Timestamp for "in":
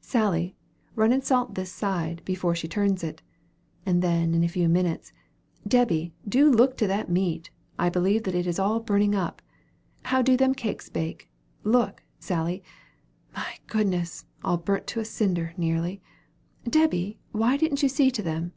4.34-4.42